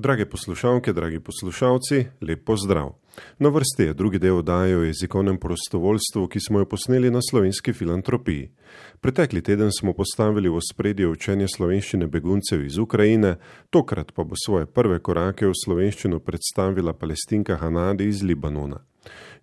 Drage 0.00 0.26
poslušalke, 0.26 0.92
dragi 0.92 1.20
poslušalci, 1.20 2.04
lep 2.20 2.44
pozdrav. 2.44 2.92
Na 3.38 3.48
vrsti 3.48 3.82
je 3.82 3.94
drugi 3.94 4.18
del 4.18 4.36
oddaje 4.38 4.76
o 4.78 4.82
jezikovnem 4.82 5.38
prostovoljstvu, 5.38 6.28
ki 6.28 6.40
smo 6.40 6.58
jo 6.58 6.64
posneli 6.64 7.10
na 7.10 7.18
slovenski 7.30 7.72
filantropiji. 7.72 8.50
Pretekli 9.00 9.42
teden 9.42 9.72
smo 9.78 9.92
postavili 9.92 10.48
v 10.48 10.60
spredje 10.72 11.08
učenje 11.08 11.48
slovenščine 11.56 12.06
beguncev 12.06 12.62
iz 12.64 12.78
Ukrajine, 12.78 13.36
tokrat 13.70 14.12
pa 14.14 14.22
bo 14.24 14.38
svoje 14.46 14.66
prve 14.66 15.00
korake 15.02 15.46
v 15.46 15.56
slovenščino 15.64 16.20
predstavila 16.20 16.92
palestinka 16.92 17.56
Hanadi 17.56 18.06
iz 18.06 18.22
Libanona. 18.22 18.78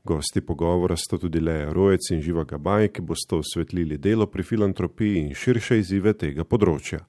Gosti 0.03 0.41
pogovora 0.41 0.95
sta 0.95 1.17
tudi 1.17 1.39
Leja 1.39 1.73
Rojec 1.73 2.07
in 2.11 2.21
Živa 2.21 2.43
Gabaj, 2.43 2.93
ki 2.95 3.01
boste 3.01 3.35
osvetlili 3.35 3.97
delo 3.97 4.31
pri 4.31 4.43
filantropiji 4.43 5.19
in 5.25 5.35
širše 5.35 5.81
izzive 5.83 6.13
tega 6.13 6.47
področja. 6.47 7.03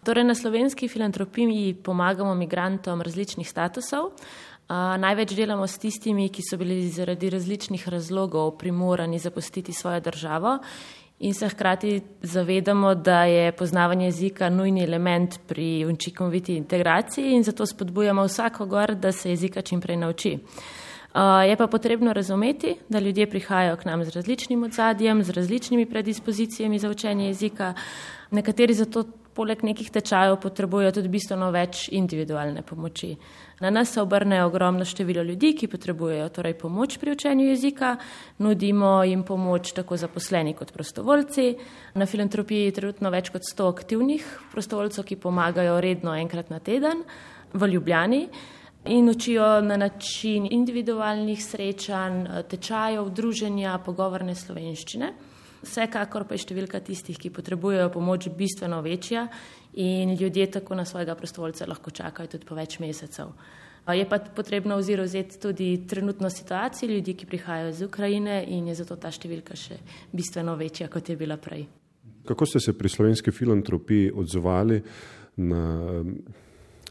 Torej, 0.00 0.24
na 0.24 0.34
slovenski 0.34 0.88
filantropiji 0.88 1.74
pomagamo 1.74 2.34
migrantom 2.34 3.02
različnih 3.02 3.48
statusov. 3.48 4.04
Uh, 4.04 4.96
največ 4.98 5.34
delamo 5.36 5.66
s 5.66 5.78
tistimi, 5.78 6.30
ki 6.32 6.42
so 6.42 6.56
bili 6.56 6.88
zaradi 6.88 7.30
različnih 7.30 7.88
razlogov 7.88 8.56
primorani 8.58 9.18
zapustiti 9.18 9.72
svojo 9.72 10.00
državo 10.00 10.58
in 11.18 11.34
se 11.34 11.48
hkrati 11.48 12.00
zavedamo, 12.22 12.94
da 12.94 13.24
je 13.24 13.52
poznavanje 13.52 14.04
jezika 14.04 14.48
nujni 14.50 14.84
element 14.84 15.38
pri 15.46 15.86
učinkoviti 15.86 16.56
integraciji 16.56 17.34
in 17.34 17.42
zato 17.42 17.66
spodbujamo 17.66 18.24
vsakogor, 18.24 18.94
da 18.94 19.12
se 19.12 19.30
jezika 19.30 19.62
čim 19.62 19.80
prej 19.80 19.96
nauči. 19.96 20.38
Uh, 21.14 21.20
je 21.48 21.56
pa 21.56 21.66
potrebno 21.66 22.12
razumeti, 22.12 22.76
da 22.88 22.98
ljudje 22.98 23.30
prihajajo 23.30 23.76
k 23.76 23.84
nam 23.84 24.04
z 24.04 24.10
različnim 24.10 24.62
odzadjem, 24.62 25.22
z 25.22 25.30
različnimi 25.30 25.86
predispozicijami 25.86 26.78
za 26.78 26.90
učenje 26.90 27.26
jezika. 27.26 27.74
Nekateri 28.30 28.74
zato 28.74 29.04
poleg 29.34 29.62
nekih 29.64 29.90
tečajev 29.90 30.36
potrebujejo 30.42 30.92
tudi 30.98 31.10
bistveno 31.12 31.50
več 31.54 31.86
individualne 31.92 32.62
pomoči. 32.62 33.14
Na 33.62 33.70
nas 33.70 33.92
se 33.94 34.02
obrne 34.02 34.42
ogromno 34.44 34.84
število 34.84 35.22
ljudi, 35.22 35.52
ki 35.54 35.70
potrebujejo 35.70 36.28
torej 36.34 36.56
pomoč 36.58 36.98
pri 36.98 37.14
učenju 37.14 37.46
jezika, 37.48 37.96
nudimo 38.38 39.02
jim 39.06 39.22
pomoč 39.22 39.72
tako 39.72 39.96
zaposleni 39.96 40.54
kot 40.58 40.72
prostovoljci. 40.72 41.46
Na 41.94 42.06
filantropiji 42.06 42.64
je 42.64 42.78
trenutno 42.80 43.10
več 43.10 43.30
kot 43.30 43.46
100 43.46 43.68
aktivnih 43.70 44.26
prostovoljcev, 44.52 45.06
ki 45.06 45.20
pomagajo 45.22 45.80
redno 45.80 46.16
enkrat 46.18 46.50
na 46.50 46.58
teden 46.58 47.04
v 47.52 47.68
Ljubljani 47.74 48.26
in 48.84 49.08
učijo 49.08 49.60
na 49.60 49.76
način 49.76 50.48
individualnih 50.50 51.44
srečanj, 51.44 52.24
tečajev, 52.50 53.12
druženja, 53.14 53.78
pogovorne 53.84 54.34
slovenščine. 54.34 55.12
Vsekakor 55.62 56.26
pa 56.26 56.34
je 56.34 56.42
številka 56.42 56.80
tistih, 56.82 57.18
ki 57.18 57.30
potrebujejo 57.30 57.90
pomoč, 57.94 58.28
bistveno 58.34 58.80
večja 58.82 59.28
in 59.78 60.16
ljudje 60.18 60.48
tako 60.58 60.74
na 60.74 60.84
svojega 60.84 61.14
prostovoljca 61.14 61.68
lahko 61.70 61.90
čakajo 61.90 62.34
tudi 62.34 62.48
po 62.48 62.58
več 62.58 62.80
mesecev. 62.82 63.30
Je 63.90 64.08
pa 64.08 64.18
potrebno 64.18 64.76
oziroma 64.78 65.06
vzeti 65.06 65.38
tudi 65.42 65.86
trenutno 65.86 66.30
situacijo 66.30 66.90
ljudi, 66.90 67.14
ki 67.14 67.26
prihajajo 67.26 67.70
iz 67.70 67.82
Ukrajine 67.82 68.44
in 68.48 68.68
je 68.70 68.74
zato 68.78 68.96
ta 68.96 69.10
številka 69.10 69.56
še 69.58 69.78
bistveno 70.12 70.54
večja, 70.56 70.86
kot 70.88 71.08
je 71.08 71.16
bila 71.16 71.36
prej. 71.36 71.66
Kako 72.26 72.46
ste 72.46 72.60
se 72.60 72.76
pri 72.78 72.88
slovenski 72.88 73.34
filantropiji 73.34 74.12
odzvali 74.14 74.82
na 75.36 75.62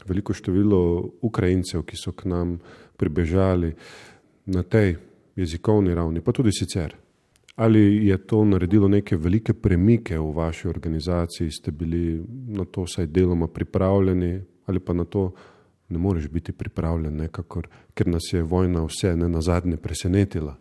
veliko 0.08 0.34
število 0.36 0.80
Ukrajincev, 1.24 1.86
ki 1.88 1.96
so 1.96 2.12
k 2.12 2.28
nam 2.28 2.58
pribežali 2.96 3.72
na 4.52 4.62
tej 4.62 4.96
jezikovni 5.36 5.94
ravni, 5.94 6.20
pa 6.20 6.32
tudi 6.32 6.52
sicer? 6.52 7.01
Ali 7.56 8.06
je 8.06 8.16
to 8.26 8.44
naredilo 8.44 8.88
neke 8.88 9.16
velike 9.16 9.52
premike 9.54 10.18
v 10.18 10.32
vaši 10.32 10.68
organizaciji, 10.68 11.50
ste 11.50 11.70
bili 11.70 12.24
na 12.48 12.64
to 12.64 12.82
vsaj 12.82 13.06
deloma 13.06 13.46
pripravljeni, 13.46 14.40
ali 14.66 14.80
pa 14.80 14.92
na 14.92 15.04
to 15.04 15.32
ne 15.88 15.98
moreš 15.98 16.28
biti 16.28 16.52
pripravljen, 16.52 17.16
nekakor, 17.16 17.68
ker 17.94 18.08
nas 18.08 18.32
je 18.32 18.42
vojna 18.42 18.84
vse 18.84 19.16
ne 19.16 19.28
na 19.28 19.40
zadnje 19.40 19.76
presenetila? 19.76 20.56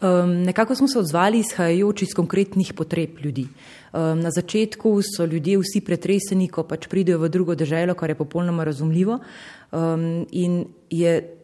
Um, 0.00 0.42
nekako 0.42 0.74
smo 0.74 0.88
se 0.88 0.98
odzvali 0.98 1.38
izhajajoč 1.38 2.02
iz 2.02 2.14
konkretnih 2.14 2.72
potreb 2.76 3.18
ljudi. 3.24 3.46
Um, 3.92 4.20
na 4.20 4.30
začetku 4.30 5.00
so 5.02 5.24
ljudje 5.24 5.58
vsi 5.58 5.80
pretreseni, 5.80 6.48
ko 6.48 6.62
pač 6.62 6.86
pridejo 6.88 7.18
v 7.18 7.28
drugo 7.28 7.54
državo, 7.54 7.94
kar 7.94 8.10
je 8.10 8.14
popolnoma 8.14 8.64
razumljivo. 8.64 9.18
Um, 9.72 10.26
in 10.30 10.64
je 10.90 11.43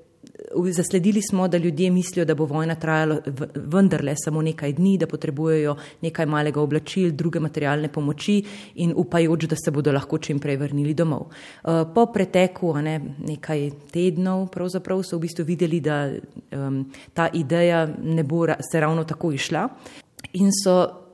Zasledili 0.70 1.22
smo, 1.22 1.48
da 1.48 1.58
ljudje 1.58 1.90
mislijo, 1.90 2.24
da 2.24 2.34
bo 2.34 2.44
vojna 2.44 2.74
trajala 2.74 3.18
vendarle 3.54 4.14
samo 4.16 4.42
nekaj 4.42 4.72
dni, 4.72 4.98
da 4.98 5.06
potrebujejo 5.06 5.76
nekaj 6.02 6.26
malega 6.26 6.60
oblačil, 6.60 7.12
druge 7.12 7.40
materialne 7.40 7.88
pomoči 7.88 8.42
in 8.74 8.92
upajoč, 8.96 9.44
da 9.44 9.56
se 9.56 9.70
bodo 9.70 9.92
lahko 9.92 10.18
čim 10.18 10.38
prej 10.38 10.56
vrnili 10.56 10.94
domov. 10.94 11.28
Eh, 11.30 11.84
po 11.94 12.06
preteku 12.06 12.74
ne, 12.82 13.00
nekaj 13.18 13.70
tednov 13.92 14.48
so 15.02 15.16
v 15.16 15.20
bistvu 15.20 15.44
videli, 15.44 15.80
da 15.80 16.10
um, 16.52 16.84
ta 17.14 17.28
ideja 17.32 17.86
ne 18.02 18.22
bo 18.24 18.46
se 18.46 18.80
ravno 18.80 19.04
tako 19.04 19.32
išla 19.32 19.68
in 20.32 20.50
so 20.64 21.09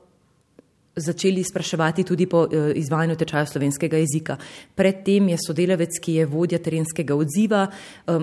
začeli 0.97 1.43
spraševati 1.43 2.03
tudi 2.03 2.25
po 2.25 2.45
eh, 2.45 2.71
izvajanju 2.75 3.15
tečaja 3.15 3.45
slovenskega 3.45 3.97
jezika. 3.97 4.37
Predtem 4.75 5.29
je 5.29 5.37
sodelavec, 5.47 5.99
ki 6.01 6.13
je 6.13 6.25
vodja 6.25 6.59
terenskega 6.59 7.15
odziva, 7.15 7.67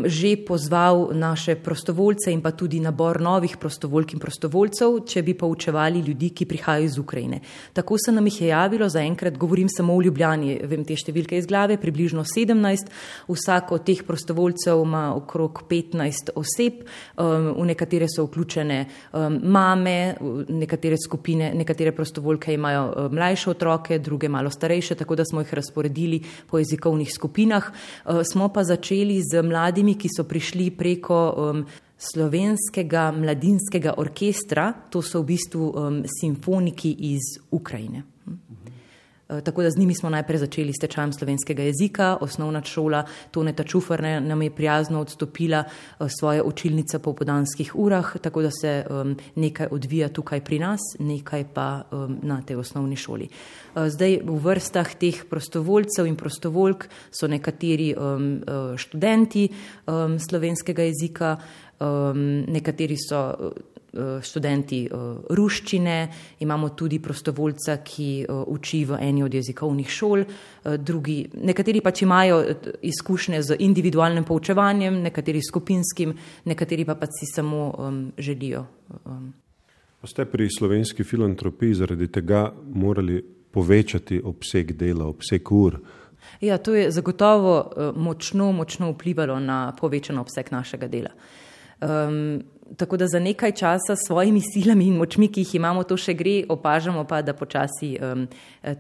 že 0.04 0.36
pozval 0.46 1.08
naše 1.12 1.54
prostovoljce 1.56 2.32
in 2.32 2.42
pa 2.42 2.50
tudi 2.50 2.80
nabor 2.80 3.20
novih 3.20 3.56
prostovoljk 3.56 4.14
in 4.14 4.20
prostovoljcev, 4.20 4.98
če 5.06 5.22
bi 5.22 5.34
poučevali 5.38 6.00
ljudi, 6.00 6.30
ki 6.30 6.46
prihajajo 6.46 6.84
iz 6.84 6.98
Ukrajine. 6.98 7.40
Tako 7.72 7.98
se 7.98 8.12
nam 8.12 8.26
jih 8.26 8.40
je 8.40 8.48
javilo, 8.48 8.88
zaenkrat 8.88 9.38
govorim 9.38 9.68
samo 9.68 9.96
v 9.98 10.08
Ljubljani, 10.08 10.58
vem 10.68 10.84
te 10.84 10.96
številke 10.96 11.38
iz 11.38 11.46
glave, 11.46 11.76
približno 11.80 12.24
17. 12.24 12.90
Vsak 13.28 13.72
od 13.72 13.84
teh 13.86 14.02
prostovoljcev 14.06 14.82
ima 14.84 15.04
okrog 15.16 15.64
15 15.70 16.34
oseb, 16.34 16.84
v 17.16 17.66
nekatere 17.66 18.08
so 18.10 18.26
vključene 18.26 18.78
mame, 19.42 19.98
nekatere 20.48 20.96
skupine, 21.00 21.52
nekatere 21.54 21.92
prostovoljke 21.92 22.54
imajo 22.54 22.63
imajo 22.64 22.84
eh, 22.97 23.08
mlajše 23.12 23.50
otroke, 23.50 23.98
druge 23.98 24.28
malo 24.28 24.50
starejše, 24.50 24.94
tako 24.94 25.16
da 25.16 25.25
smo 25.25 25.41
jih 25.41 25.54
razporedili 25.54 26.22
po 26.50 26.58
jezikovnih 26.58 27.12
skupinah. 27.12 27.70
Eh, 27.70 28.25
smo 28.32 28.48
pa 28.48 28.64
začeli 28.64 29.20
z 29.22 29.42
mladimi, 29.42 29.94
ki 29.94 30.08
so 30.16 30.25
prišli 30.25 30.70
preko 30.70 31.20
slovenskega 31.98 33.12
mladinskega 33.12 33.94
orkestra, 33.97 34.72
to 34.91 35.02
so 35.02 35.22
v 35.22 35.34
bistvu 35.34 35.72
simfoniki 36.20 36.91
iz 37.14 37.38
Ukrajine. 37.50 38.02
Eh, 38.26 38.63
tako 39.44 39.62
da 39.62 39.70
z 39.70 39.78
njimi 39.78 39.94
smo 39.94 40.10
najprej 40.10 40.38
začeli 40.38 40.72
s 40.72 40.80
tečajem 40.80 41.12
slovenskega 41.12 41.62
jezika, 41.62 42.16
osnovna 42.20 42.62
šola 42.64 43.04
Toneta 43.30 43.64
Čufarne 43.64 44.20
nam 44.20 44.42
je 44.42 44.50
prijazno 44.50 45.00
odstopila 45.00 45.64
eh, 45.64 46.08
svoje 46.08 46.42
učilnice 46.42 46.98
po 46.98 47.12
podanskih 47.12 47.72
urah, 47.74 48.16
tako 48.20 48.42
da 48.42 48.50
se 48.50 48.86
um, 48.90 49.16
nekaj 49.34 49.68
odvija 49.70 50.08
tukaj 50.08 50.44
pri 50.44 50.58
nas, 50.58 50.80
nekaj 50.98 51.44
pa 51.54 51.82
um, 51.90 52.18
na 52.22 52.42
tej 52.42 52.56
osnovni 52.56 52.96
šoli. 52.96 53.28
Uh, 53.74 53.88
zdaj 53.88 54.20
v 54.24 54.38
vrstah 54.44 54.94
teh 54.94 55.24
prostovoljcev 55.30 56.06
in 56.06 56.16
prostovoljk 56.16 56.88
so 57.10 57.28
nekateri 57.28 57.94
um, 57.96 58.40
študenti 58.76 59.48
um, 59.86 60.18
slovenskega 60.18 60.82
jezika, 60.82 61.36
um, 61.80 62.44
nekateri 62.48 62.96
so 62.96 63.24
Eh, 63.24 63.73
študenti 64.22 64.84
eh, 64.84 65.05
ruščine, 65.31 65.97
imamo 66.41 66.69
tudi 66.75 66.99
prostovoljca, 67.03 67.77
ki 67.84 68.09
eh, 68.22 68.32
uči 68.47 68.84
v 68.84 68.99
eni 69.00 69.22
od 69.22 69.34
jezikovnih 69.34 69.91
šol, 69.91 70.25
drugi, 70.65 71.19
nekateri 71.44 71.82
pač 71.84 72.03
imajo 72.03 72.38
izkušnje 72.82 73.43
z 73.43 73.56
individualnim 73.60 74.25
poučevanjem, 74.25 75.03
nekateri 75.05 75.43
skupinskim, 75.44 76.15
nekateri 76.49 76.87
pa 76.88 76.94
pač 76.97 77.19
si 77.21 77.28
samo 77.28 77.66
um, 77.77 77.99
želijo. 78.19 78.65
Um. 79.05 79.32
Ste 80.05 80.25
pri 80.25 80.49
slovenski 80.49 81.05
filantropiji 81.05 81.75
zaradi 81.75 82.09
tega 82.12 82.47
morali 82.72 83.21
povečati 83.53 84.22
obseg 84.25 84.72
dela, 84.72 85.06
obseg 85.06 85.53
ur? 85.53 85.78
Ja, 86.41 86.59
to 86.59 86.75
je 86.75 86.91
zagotovo 86.91 87.93
močno, 87.97 88.52
močno 88.52 88.90
vplivalo 88.93 89.38
na 89.40 89.73
povečan 89.76 90.19
obseg 90.19 90.52
našega 90.52 90.88
dela. 90.88 91.12
Um, 91.81 92.43
tako 92.76 92.97
da 92.97 93.06
za 93.06 93.19
nekaj 93.19 93.53
časa 93.53 93.97
s 93.97 94.06
svojimi 94.06 94.41
silami 94.41 94.87
in 94.87 94.97
močmi, 94.97 95.29
ki 95.29 95.44
jih 95.44 95.55
imamo, 95.61 95.85
to 95.85 95.97
še 96.00 96.15
gre, 96.17 96.35
opažamo 96.49 97.05
pa, 97.09 97.23
da 97.23 97.35
počasi 97.37 97.94
um, 98.00 98.26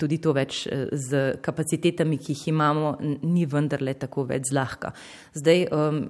tudi 0.00 0.18
to 0.18 0.32
več 0.32 0.64
eh, 0.66 0.86
z 0.92 1.24
kapacitetami, 1.44 2.18
ki 2.18 2.32
jih 2.32 2.48
imamo, 2.54 2.96
ni 3.22 3.46
vendarle 3.46 3.94
tako 4.00 4.24
več 4.30 4.50
zlahka. 4.50 4.94
Zdaj, 5.36 5.66
um, 5.70 6.00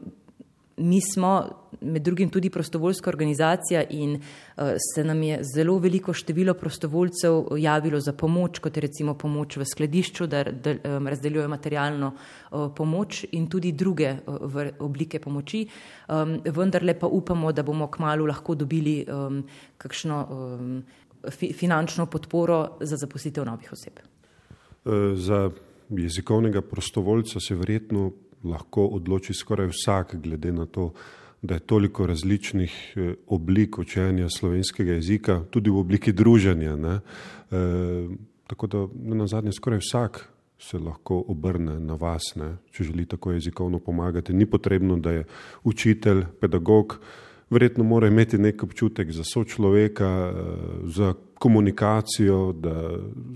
mi 0.76 1.00
smo 1.00 1.48
med 1.80 2.02
drugim 2.02 2.30
tudi 2.30 2.50
prostovoljska 2.50 3.10
organizacija 3.10 3.84
in 3.90 4.14
uh, 4.14 4.64
se 4.94 5.04
nam 5.04 5.22
je 5.22 5.38
zelo 5.54 5.78
veliko 5.78 6.12
število 6.12 6.54
prostovoljcev 6.54 7.44
javilo 7.58 8.00
za 8.00 8.12
pomoč, 8.12 8.58
kot 8.58 8.76
je 8.76 8.80
recimo 8.80 9.14
pomoč 9.14 9.56
v 9.56 9.64
skladišču, 9.64 10.26
da, 10.26 10.42
da 10.44 10.74
um, 10.74 11.08
razdeljujejo 11.08 11.48
materialno 11.48 12.12
uh, 12.14 12.70
pomoč 12.76 13.24
in 13.32 13.46
tudi 13.50 13.72
druge 13.72 14.16
uh, 14.26 14.56
oblike 14.78 15.18
pomoči. 15.20 15.66
Um, 16.08 16.40
vendarle 16.44 16.98
pa 16.98 17.06
upamo, 17.06 17.52
da 17.52 17.62
bomo 17.62 17.86
kmalo 17.86 18.26
lahko 18.26 18.54
dobili 18.54 19.04
um, 19.08 19.44
kakšno 19.78 20.26
um, 20.30 20.82
fi, 21.30 21.52
finančno 21.52 22.06
podporo 22.06 22.76
za 22.80 22.96
zaposlitev 22.96 23.44
novih 23.44 23.72
oseb. 23.72 23.98
Za 25.14 25.50
jezikovnega 25.90 26.60
prostovoljca 26.62 27.40
se 27.40 27.54
verjetno 27.54 28.10
lahko 28.44 28.86
odloči 28.86 29.34
skoraj 29.34 29.70
vsak, 29.72 30.16
glede 30.22 30.52
na 30.52 30.66
to, 30.66 30.92
da 31.42 31.54
je 31.54 31.60
toliko 31.60 32.06
različnih 32.06 32.94
eh, 32.96 33.14
oblik 33.26 33.78
učenja 33.78 34.28
slovenskega 34.28 34.92
jezika, 34.92 35.42
tudi 35.50 35.70
v 35.70 35.78
obliki 35.78 36.12
druženja. 36.12 36.76
Ne? 36.76 37.00
E, 37.50 38.08
tako 38.46 38.66
da 38.66 38.86
na 38.94 39.26
zadnje 39.26 39.52
skoraj 39.52 39.78
vsak 39.78 40.28
se 40.58 40.78
lahko 40.78 41.24
obrne 41.28 41.80
na 41.80 41.94
vas, 41.94 42.34
ne? 42.36 42.56
če 42.72 42.84
želi 42.84 43.06
tako 43.06 43.32
jezikovno 43.32 43.78
pomagati. 43.78 44.32
Ni 44.32 44.46
potrebno, 44.46 44.96
da 44.96 45.10
je 45.10 45.24
učitelj, 45.64 46.24
pedagog, 46.40 46.98
verjetno 47.50 47.84
mora 47.84 48.08
imeti 48.08 48.38
nek 48.38 48.62
občutek 48.62 49.12
za 49.12 49.24
sočloveka, 49.24 50.10
eh, 50.32 50.32
za 50.84 51.14
komunikacijo, 51.38 52.52
da 52.52 52.90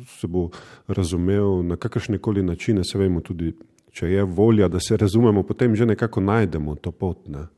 se 0.07 0.27
bo 0.27 0.49
razumel 0.87 1.63
na 1.67 1.77
kakršne 1.77 2.19
koli 2.19 2.43
načine, 2.43 2.85
se 2.85 2.99
vemo 2.99 3.21
tudi, 3.21 3.53
če 3.99 4.11
je 4.13 4.25
volja, 4.25 4.69
da 4.69 4.79
se 4.81 4.97
razumemo, 4.97 5.43
potem 5.43 5.75
že 5.77 5.87
nekako 5.87 6.23
najdemo 6.23 6.77
to 6.79 6.93
pot. 6.95 7.27
Ne? 7.27 7.49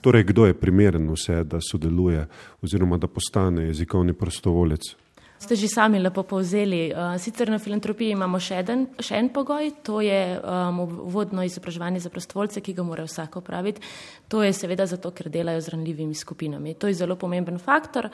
Torej, 0.00 0.28
kdo 0.30 0.46
je 0.46 0.54
primeren 0.54 1.08
vse, 1.10 1.42
da 1.44 1.58
sodeluje 1.58 2.26
oziroma 2.62 2.98
da 3.02 3.10
postane 3.10 3.66
jezikovni 3.66 4.14
prostovolec? 4.14 4.94
Ste 5.38 5.52
že 5.56 5.68
sami 5.68 6.00
lepo 6.00 6.24
povzeli. 6.24 6.88
Eh, 6.88 7.18
sicer 7.18 7.50
na 7.52 7.58
filantropiji 7.60 8.16
imamo 8.16 8.40
še 8.40 8.62
en, 8.64 8.86
še 8.96 9.18
en 9.20 9.28
pogoj, 9.28 9.68
to 9.84 10.00
je 10.00 10.40
um, 10.40 10.80
vodno 11.12 11.44
izobraževanje 11.44 12.00
za 12.00 12.10
prostovoljce, 12.10 12.62
ki 12.64 12.72
ga 12.72 12.82
mora 12.82 13.04
vsak 13.04 13.36
opraviti. 13.36 13.84
To 14.32 14.40
je 14.42 14.52
seveda 14.56 14.86
zato, 14.88 15.12
ker 15.12 15.28
delajo 15.28 15.60
z 15.60 15.74
ranljivimi 15.76 16.16
skupinami. 16.16 16.74
To 16.80 16.88
je 16.88 16.96
zelo 16.96 17.18
pomemben 17.20 17.58
faktor. 17.60 18.08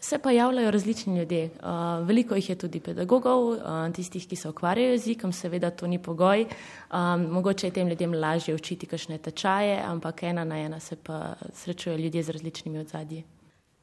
Se 0.00 0.18
pa 0.18 0.34
javljajo 0.34 0.70
različni 0.74 1.18
ljudje. 1.18 1.44
Uh, 1.62 2.02
veliko 2.06 2.34
jih 2.34 2.50
je 2.50 2.56
tudi 2.66 2.80
pedagogov, 2.82 3.54
uh, 3.54 3.86
tistih, 3.94 4.26
ki 4.28 4.36
se 4.36 4.50
ukvarjajo 4.50 4.98
jezikom, 4.98 5.32
seveda 5.32 5.70
to 5.70 5.86
ni 5.86 6.02
pogoj. 6.02 6.44
Um, 6.90 7.30
mogoče 7.38 7.70
je 7.70 7.76
tem 7.78 7.88
ljudem 7.88 8.18
lažje 8.18 8.54
učiti 8.54 8.90
kakšne 8.90 9.18
tečaje, 9.22 9.78
ampak 9.86 10.26
ena 10.26 10.44
na 10.44 10.58
ena 10.58 10.80
se 10.80 10.96
pa 10.96 11.38
srečujejo 11.54 12.02
ljudje 12.02 12.22
z 12.22 12.36
različnimi 12.36 12.82
odzadji. 12.82 13.24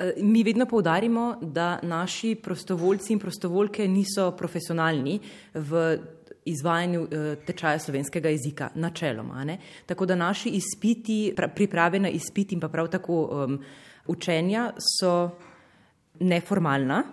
Eh, 0.01 0.13
mi 0.17 0.43
vedno 0.43 0.65
povdarimo, 0.65 1.37
da 1.41 1.79
naši 1.83 2.35
prostovoljci 2.35 3.13
in 3.13 3.19
prostovoljke 3.19 3.87
niso 3.87 4.31
profesionalni 4.31 5.19
v 5.53 5.97
izvajanju 6.45 7.07
eh, 7.11 7.35
tečaja 7.45 7.79
slovenskega 7.79 8.29
jezika, 8.29 8.69
načeloma. 8.75 9.43
Ne? 9.43 9.57
Tako 9.85 10.05
da 10.05 10.15
naši 10.15 10.49
izpiti, 10.49 11.35
priprave 11.55 11.99
na 11.99 12.09
izpit 12.09 12.51
in 12.51 12.59
pa 12.59 12.69
prav 12.69 12.87
tako 12.87 13.21
um, 13.45 13.59
učenja 14.07 14.71
so 14.97 15.29
neformalna, 16.19 17.03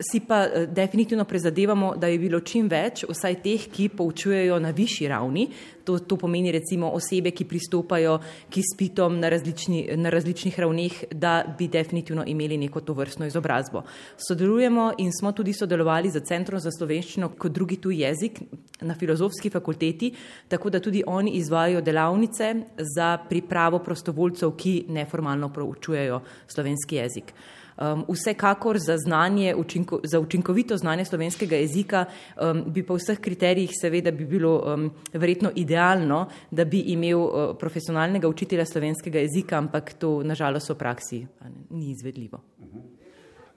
Si 0.00 0.20
pa 0.20 0.44
eh, 0.46 0.66
definitivno 0.66 1.24
prezadevamo, 1.24 1.96
da 1.96 2.06
je 2.06 2.18
bilo 2.22 2.38
čim 2.46 2.68
več, 2.70 3.00
vsaj 3.10 3.34
teh, 3.42 3.64
ki 3.66 3.88
poučujejo 3.98 4.60
na 4.62 4.70
višji 4.70 5.08
ravni. 5.10 5.48
To, 5.82 5.96
to 5.98 6.14
pomeni 6.14 6.52
recimo 6.54 6.92
osebe, 6.94 7.32
ki 7.34 7.48
pristopajo 7.50 8.12
k 8.46 8.60
izpitom 8.62 9.16
na, 9.18 9.26
različni, 9.34 9.80
na 9.98 10.12
različnih 10.14 10.60
ravneh, 10.60 11.00
da 11.10 11.42
bi 11.58 11.66
definitivno 11.66 12.22
imeli 12.30 12.60
neko 12.62 12.84
to 12.86 12.94
vrstno 12.94 13.26
izobrazbo. 13.26 13.82
Sodelujemo 14.28 14.92
in 15.02 15.10
smo 15.10 15.34
tudi 15.34 15.52
sodelovali 15.52 16.14
z 16.14 16.22
Centrom 16.30 16.62
za 16.62 16.70
slovenščino 16.70 17.32
kot 17.34 17.58
drugi 17.58 17.82
tuj 17.82 17.98
jezik 18.04 18.38
na 18.86 18.94
filozofski 18.94 19.50
fakulteti, 19.50 20.14
tako 20.46 20.70
da 20.70 20.78
tudi 20.78 21.02
oni 21.06 21.34
izvajo 21.42 21.82
delavnice 21.82 22.54
za 22.94 23.16
pripravo 23.28 23.82
prostovoljcev, 23.82 24.54
ki 24.54 24.84
neformalno 24.94 25.50
proučujejo 25.50 26.22
slovenski 26.46 27.02
jezik. 27.02 27.34
Um, 27.78 28.04
vsekakor 28.08 28.78
za, 28.78 28.96
znanje, 28.98 29.54
učinko, 29.54 30.00
za 30.04 30.20
učinkovito 30.20 30.76
znanje 30.76 31.04
slovenskega 31.04 31.56
jezika 31.56 32.04
um, 32.40 32.64
bi 32.66 32.82
po 32.82 32.96
vseh 32.98 33.20
kriterijih 33.20 33.70
seveda 33.80 34.10
bi 34.10 34.26
bilo 34.26 34.74
um, 34.74 34.90
verjetno 35.12 35.50
idealno, 35.54 36.26
da 36.50 36.64
bi 36.64 36.80
imel 36.80 37.20
uh, 37.20 37.56
profesionalnega 37.58 38.28
učitelja 38.28 38.66
slovenskega 38.66 39.18
jezika, 39.18 39.58
ampak 39.58 39.92
to 39.92 40.22
nažalost 40.22 40.70
v 40.70 40.74
praksi 40.74 41.26
ni 41.70 41.90
izvedljivo. 41.90 42.40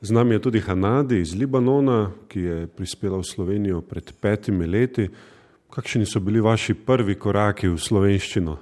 Z 0.01 0.11
nami 0.11 0.35
je 0.35 0.41
tudi 0.41 0.59
Hanadi 0.59 1.19
iz 1.21 1.35
Libanona, 1.35 2.11
ki 2.27 2.39
je 2.39 2.67
prispela 2.67 3.17
v 3.17 3.23
Slovenijo 3.23 3.81
pred 3.81 4.13
petimi 4.21 4.65
leti. 4.65 5.09
Kakšni 5.69 6.05
so 6.05 6.19
bili 6.19 6.41
vaši 6.41 6.73
prvi 6.73 7.15
koraki 7.15 7.67
v 7.67 7.77
slovenščino? 7.77 8.57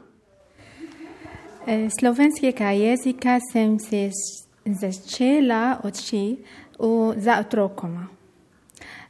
Eh, 1.68 1.88
slovenskega 2.00 2.72
jezika 2.72 3.40
sem 3.52 3.80
se 3.80 4.10
začela 4.74 5.80
oči 5.84 6.38
za 7.16 7.40
otrokoma. 7.40 8.08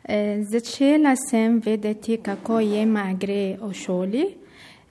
E, 0.04 0.44
začela 0.44 1.16
sem 1.30 1.62
vedeti, 1.66 2.18
kako 2.18 2.60
jema 2.60 3.14
gre 3.14 3.58
v 3.62 3.74
šoli. 3.74 4.26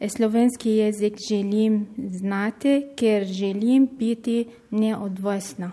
E, 0.01 0.09
slovenski 0.09 0.71
jezik 0.71 1.15
želim 1.29 1.87
znati, 1.99 2.87
ker 2.97 3.25
želim 3.25 3.89
biti 3.99 4.47
neodvisna. 4.71 5.73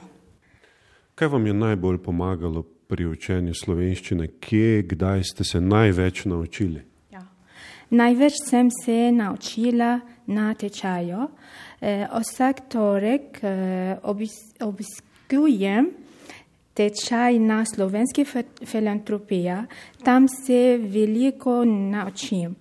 Kaj 1.16 1.28
vam 1.28 1.48
je 1.48 1.54
najbolj 1.54 1.98
pomagalo 1.98 2.64
pri 2.88 3.06
učenju 3.06 3.54
slovenščine? 3.54 4.28
Kje, 4.40 4.82
kdaj 4.82 5.24
ste 5.24 5.44
se 5.44 5.62
največ 5.62 6.26
naučili? 6.26 6.82
Ja. 7.12 7.22
Največ 7.90 8.34
sem 8.50 8.70
se 8.84 9.12
naučila 9.12 10.00
na 10.28 10.54
tečaju. 10.54 11.28
E, 11.82 12.08
vsak 12.12 12.70
torek 12.70 13.44
e, 13.44 13.98
obiskujem 14.60 15.92
tečaj 16.76 17.40
na 17.40 17.66
slovenski 17.66 18.26
filantropiji, 18.66 19.56
tam 20.04 20.28
se 20.28 20.78
veliko 20.82 21.66
naučim. 21.66 22.56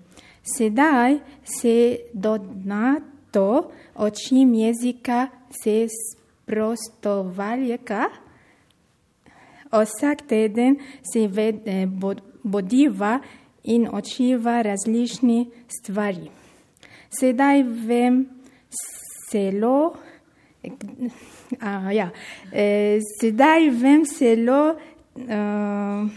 Sedaj 0.57 1.19
se 1.45 1.99
dodatno 2.13 3.71
učim 3.99 4.55
jezika 4.55 5.29
se 5.63 5.87
sprostovaljka. 5.89 8.05
Vsak 9.73 10.23
teden 10.29 10.77
se 11.13 11.21
e, 11.21 11.87
bodiva 12.43 13.19
in 13.65 13.89
učiva 13.93 14.63
različne 14.63 15.45
stvari. 15.69 16.44
Sedaj 17.21 17.63
vem, 17.87 18.27
zelo. 19.33 19.95
Uh, 20.65 21.91
ja. 21.93 22.09
e, 22.53 22.99
sedaj 23.21 23.69
vem 23.71 24.05
zelo, 24.09 24.75
uh, 25.15 26.09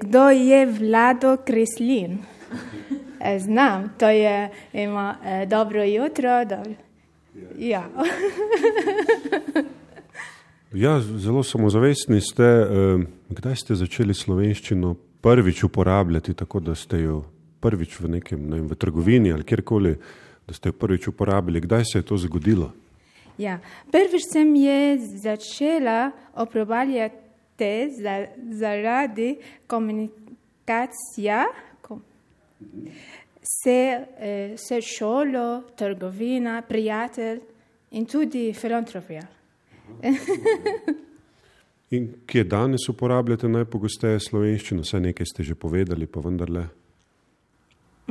kdo 0.00 0.30
je 0.30 0.66
vlado 0.66 1.36
Kreslin. 1.44 2.18
E, 3.24 3.38
znam, 3.38 3.92
to 3.98 4.08
je 4.08 4.50
ima, 4.72 5.16
e, 5.24 5.46
dobro 5.46 5.84
jutro. 5.84 6.44
Do... 6.44 6.56
Ja. 7.58 7.88
ja, 10.72 11.00
zelo 11.00 11.42
samozavestni 11.42 12.20
ste. 12.20 12.42
E, 12.42 12.66
kdaj 13.28 13.56
ste 13.56 13.74
začeli 13.74 14.14
slovenščino 14.14 14.94
prvič 15.20 15.64
uporabljati, 15.64 16.34
tako 16.34 16.60
da 16.60 16.74
ste 16.74 17.00
jo 17.00 17.22
prvič 17.62 18.00
v 18.00 18.18
nekem 18.18 18.42
ne 18.50 18.60
vem, 18.60 18.68
v 18.68 18.76
trgovini 18.76 19.32
ali 19.32 19.46
kjerkoli? 19.46 19.96
da 20.46 20.54
ste 20.54 20.68
jo 20.68 20.72
prvič 20.72 21.08
uporabili. 21.08 21.60
Kdaj 21.60 21.84
se 21.84 21.98
je 21.98 22.02
to 22.02 22.16
zgodilo? 22.16 22.72
Ja. 23.38 23.58
Prvič 23.90 24.22
sem 24.32 24.54
je 24.54 24.98
začela 24.98 26.10
uporabljati 26.36 27.90
za, 28.00 28.26
zaradi 28.50 29.36
komunikacije 29.66 31.44
s 33.42 33.66
eh, 34.70 34.80
šolo, 34.98 35.62
trgovina, 35.76 36.62
prijatelj 36.68 37.40
in 37.90 38.06
tudi 38.06 38.52
filantropija. 38.52 39.22
in 41.90 42.12
kje 42.26 42.44
danes 42.44 42.88
uporabljate 42.88 43.48
najpogosteje 43.48 44.20
slovenščino? 44.20 44.82
Vse 44.82 45.00
nekaj 45.00 45.26
ste 45.26 45.42
že 45.42 45.54
povedali, 45.54 46.06
pa 46.06 46.20
vendarle. 46.20 46.68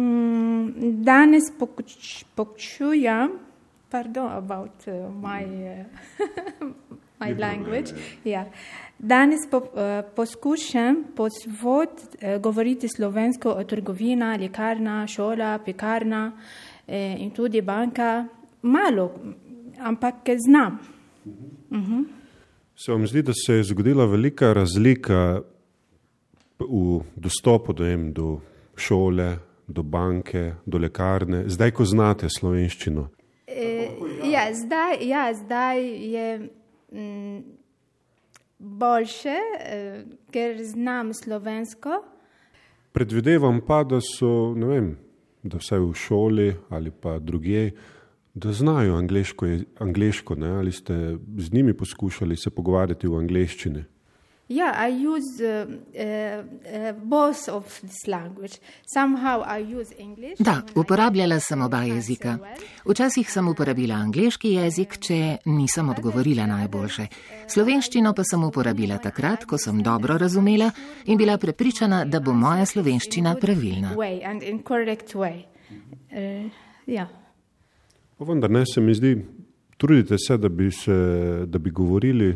Mm, 0.02 1.04
danes 1.04 1.44
poučujem, 2.36 3.32
pardon 3.90 4.32
about 4.32 4.88
uh, 4.88 4.94
my, 5.22 5.46
uh, 5.46 6.68
my 7.22 7.34
language. 7.40 7.94
Ja. 8.24 8.46
Danes 8.98 9.40
po, 9.52 9.58
uh, 9.58 9.64
poskušam 10.16 11.04
posvod 11.16 11.90
uh, 11.90 12.42
govoriti 12.42 12.88
slovensko 12.96 13.50
o 13.50 13.64
trgovina, 13.64 14.36
lekarna, 14.36 15.08
šola, 15.08 15.60
pekarna 15.66 16.32
uh, 16.32 16.94
in 16.96 17.32
tudi 17.32 17.62
banka. 17.62 18.26
Malo, 18.62 19.12
ampak 19.80 20.16
znam. 20.48 20.80
Uh 21.70 21.78
-huh. 21.78 22.06
Se 22.76 22.92
vam 22.92 23.08
zdi, 23.08 23.22
da 23.22 23.34
se 23.46 23.54
je 23.54 23.64
zgodila 23.64 24.06
velika 24.06 24.54
razlika 24.54 25.42
v 26.60 27.02
dostopu 27.16 27.74
do, 27.74 27.86
em, 27.86 28.14
do 28.14 28.40
šole, 28.76 29.38
do 29.72 29.84
banke, 29.84 30.54
do 30.66 30.78
lekarne, 30.78 31.44
zdaj, 31.50 31.72
ko 31.72 31.86
znate 31.86 32.30
slovenščino? 32.30 33.08
E, 33.48 33.90
ja, 34.32 34.46
zdaj, 34.54 34.98
ja, 35.08 35.26
zdaj 35.34 35.82
je 36.14 36.28
mm, 36.92 37.40
boljše, 38.60 39.38
e, 39.60 39.80
ker 40.32 40.60
znam 40.64 41.14
slovensko. 41.14 42.02
Predvidevam 42.92 43.62
pa, 43.68 43.84
da 43.84 44.02
so, 44.04 44.54
ne 44.56 44.68
vem, 44.68 44.92
da 45.44 45.58
vsaj 45.58 45.80
v 45.80 45.94
šoli 45.96 46.48
ali 46.70 46.92
pa 46.92 47.20
drugje, 47.20 47.72
da 48.34 48.52
znajo 48.54 48.96
angliško, 48.96 49.48
angliško 49.80 50.36
ne? 50.36 50.50
ali 50.50 50.72
ste 50.72 51.18
z 51.38 51.54
njimi 51.54 51.74
poskušali 51.74 52.38
se 52.38 52.50
pogovarjati 52.50 53.08
v 53.08 53.18
angliščini. 53.18 53.84
Yeah, 54.52 54.76
I 54.76 54.90
use 54.90 55.40
uh, 55.40 55.66
uh, 55.96 56.44
uh, 56.44 56.92
both 56.92 57.48
of 57.48 57.80
this 57.82 58.06
language. 58.08 58.60
Somehow 58.86 59.44
I 59.48 59.60
use 59.80 59.94
English. 59.98 60.40
Da, 60.40 60.62
uporabljala 60.76 61.40
sem 61.40 61.62
oba 61.62 61.84
jezika. 61.84 62.38
Včasih 62.86 63.32
sem 63.32 63.48
uporabila 63.48 63.96
angliški 63.96 64.52
jezik, 64.54 64.98
če 65.00 65.38
nisem 65.46 65.90
odgovorila 65.90 66.50
najboljše. 66.52 67.08
Slovenščino 67.48 68.12
pa 68.14 68.26
sem 68.28 68.44
uporabila 68.44 68.98
takrat, 69.00 69.46
ko 69.48 69.58
sem 69.58 69.80
dobro 69.84 70.18
razumela 70.20 70.68
in 71.06 71.18
bila 71.18 71.38
prepričana, 71.38 72.04
da 72.06 72.20
bo 72.20 72.34
moja 72.36 72.66
slovenščina 72.66 73.38
pravilna. 73.40 73.96
Pa 78.18 78.26
vendar 78.28 78.52
ne 78.52 78.66
se 78.68 78.82
mi 78.82 78.94
zdi, 79.00 79.16
trudite 79.78 80.20
se, 80.20 80.38
da 80.38 80.50
bi, 80.50 80.72
se, 80.72 80.98
da 81.48 81.60
bi 81.60 81.72
govorili. 81.72 82.36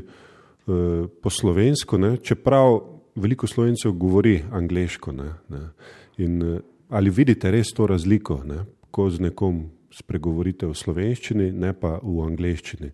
Eh, 0.67 1.07
po 1.21 1.29
slovensko, 1.29 1.97
ne? 1.97 2.17
čeprav 2.17 2.79
veliko 3.15 3.47
slovencev 3.47 3.91
govori 3.91 4.43
angliško. 4.51 5.11
Ne? 5.11 5.33
Ne? 5.49 5.69
In, 6.17 6.41
eh, 6.41 6.59
ali 6.89 7.09
vidite 7.09 7.51
res 7.51 7.67
to 7.73 7.87
razliko, 7.87 8.41
ne? 8.45 8.65
ko 8.91 9.09
z 9.09 9.19
nekom 9.19 9.69
spregovorite 9.93 10.65
v 10.65 10.73
slovenščini, 10.73 11.51
ne 11.51 11.73
pa 11.73 11.99
v 12.01 12.25
angliščini? 12.25 12.91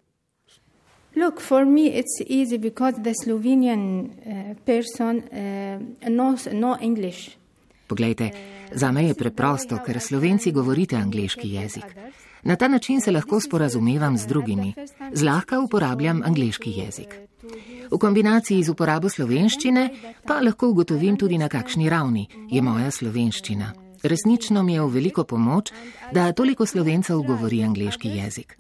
Look, 1.16 1.40
for 1.40 1.66
me 1.66 1.88
it's 1.96 2.20
easy 2.28 2.58
because 2.58 3.00
the 3.04 3.13
Slovenian 3.24 3.84
uh, 4.04 4.56
person 4.66 5.24
uh, 5.32 5.80
knows 6.08 6.48
no 6.51 6.75
English. 6.82 7.38
Poglejte, 7.88 8.32
za 8.72 8.92
me 8.92 9.08
je 9.08 9.16
preprosto, 9.16 9.80
ker 9.86 10.00
Slovenci 10.00 10.51
govorite 10.51 10.96
angliški 10.96 11.54
jezik. 11.56 11.88
Na 12.44 12.56
ta 12.56 12.68
način 12.68 13.01
se 13.01 13.12
lahko 13.12 13.40
sporazumevam 13.40 14.18
z 14.18 14.28
drugimi. 14.28 14.74
Zlahka 15.13 15.60
uporabljam 15.60 16.24
angliški 16.25 16.72
jezik. 16.72 17.30
V 17.91 17.98
kombinaciji 18.00 18.63
z 18.63 18.72
uporabo 18.72 19.10
slovenščine 19.10 19.89
pa 20.27 20.39
lahko 20.39 20.72
ugotovim 20.72 21.17
tudi 21.17 21.38
na 21.38 21.50
kakšni 21.51 21.89
ravni 21.89 22.27
je 22.50 22.62
moja 22.62 22.91
slovenščina. 22.91 23.74
Resnično 24.03 24.63
mi 24.63 24.74
je 24.74 24.81
v 24.81 24.89
veliko 24.89 25.24
pomoč, 25.24 25.72
da 26.13 26.31
toliko 26.34 26.65
slovencev 26.65 27.22
govori 27.22 27.63
angliški 27.63 28.10
jezik. 28.10 28.58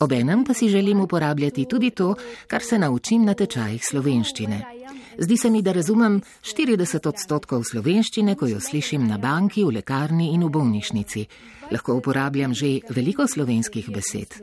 Obenem 0.00 0.44
pa 0.44 0.54
si 0.54 0.68
želim 0.68 1.00
uporabljati 1.00 1.64
tudi 1.64 1.90
to, 1.90 2.14
kar 2.46 2.62
se 2.62 2.78
naučim 2.78 3.24
na 3.24 3.34
tečajih 3.34 3.84
slovenščine. 3.84 4.62
Zdi 5.18 5.36
se 5.36 5.50
mi, 5.50 5.62
da 5.62 5.72
razumem 5.72 6.20
40 6.42 7.08
odstotkov 7.08 7.64
slovenščine, 7.64 8.36
ko 8.38 8.46
jo 8.46 8.60
slišim 8.60 9.06
na 9.06 9.18
banki, 9.18 9.64
v 9.64 9.80
lekarni 9.80 10.30
in 10.34 10.44
v 10.46 10.50
bolnišnici. 10.50 11.26
Lahko 11.70 11.94
uporabljam 11.98 12.54
že 12.54 12.80
veliko 12.90 13.26
slovenskih 13.26 13.90
besed. 13.90 14.40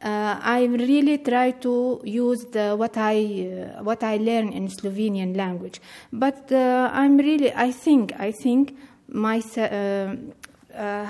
Uh, 0.00 0.38
I 0.44 0.66
really 0.66 1.18
try 1.18 1.50
to 1.50 2.00
use 2.04 2.46
the, 2.52 2.76
what 2.76 2.96
I 2.96 3.50
uh, 3.50 3.82
what 3.82 4.04
I 4.04 4.18
learn 4.18 4.52
in 4.52 4.68
Slovenian 4.68 5.34
language. 5.36 5.80
But 6.12 6.52
uh, 6.52 6.88
I'm 6.92 7.18
really 7.18 7.52
I 7.52 7.72
think 7.72 8.12
I 8.16 8.30
think 8.30 8.78
my 9.08 9.42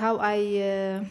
how 0.01 0.17
I 0.17 1.05